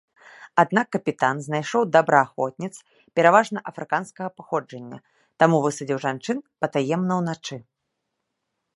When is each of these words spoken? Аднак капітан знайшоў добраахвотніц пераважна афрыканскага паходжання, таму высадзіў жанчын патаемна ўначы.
Аднак 0.61 0.87
капітан 0.95 1.35
знайшоў 1.47 1.81
добраахвотніц 1.95 2.71
пераважна 3.19 3.59
афрыканскага 3.73 4.29
паходжання, 4.41 4.97
таму 5.45 5.55
высадзіў 5.67 5.97
жанчын 6.07 6.37
патаемна 6.65 7.13
ўначы. 7.23 7.55